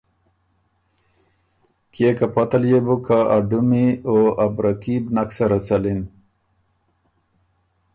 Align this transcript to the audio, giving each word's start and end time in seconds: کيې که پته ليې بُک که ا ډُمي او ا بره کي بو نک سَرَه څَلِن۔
کيې 1.93 2.09
که 2.17 2.25
پته 2.33 2.57
ليې 2.61 2.79
بُک 2.85 3.01
که 3.05 3.17
ا 3.35 3.37
ډُمي 3.49 3.87
او 4.09 4.17
ا 4.45 4.47
بره 4.55 4.73
کي 4.81 4.95
بو 5.03 5.09
نک 5.15 5.29
سَرَه 5.35 5.59
څَلِن۔ 5.67 6.01